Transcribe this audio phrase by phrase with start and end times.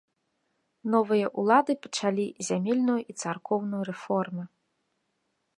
[0.93, 4.43] Новыя ўлады пачалі зямельную і царкоўную рэформы.